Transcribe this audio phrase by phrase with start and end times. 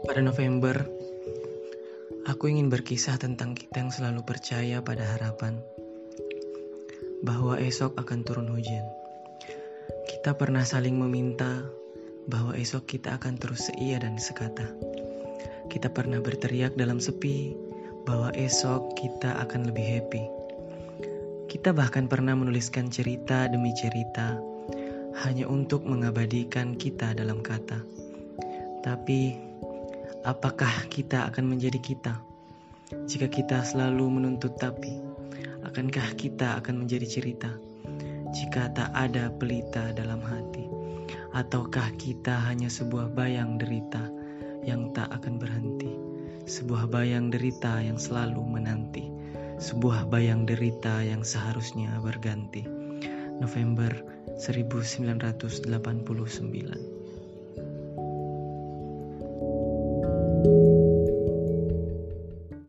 [0.00, 0.88] Pada November,
[2.24, 5.60] aku ingin berkisah tentang kita yang selalu percaya pada harapan
[7.20, 8.84] bahwa esok akan turun hujan.
[10.08, 11.68] Kita pernah saling meminta
[12.24, 14.72] bahwa esok kita akan terus seia dan sekata.
[15.68, 17.52] Kita pernah berteriak dalam sepi
[18.08, 20.24] bahwa esok kita akan lebih happy.
[21.50, 24.40] Kita bahkan pernah menuliskan cerita demi cerita
[25.26, 27.82] hanya untuk mengabadikan kita dalam kata.
[28.80, 29.49] Tapi
[30.20, 32.12] Apakah kita akan menjadi kita?
[33.08, 35.00] Jika kita selalu menuntut tapi,
[35.64, 37.48] akankah kita akan menjadi cerita?
[38.28, 40.68] Jika tak ada pelita dalam hati,
[41.32, 44.12] ataukah kita hanya sebuah bayang derita
[44.60, 45.88] yang tak akan berhenti?
[46.44, 49.08] Sebuah bayang derita yang selalu menanti,
[49.56, 52.68] sebuah bayang derita yang seharusnya berganti.
[53.40, 53.88] November
[54.36, 56.99] 1989